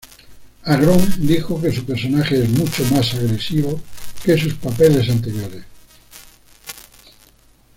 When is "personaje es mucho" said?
1.85-2.83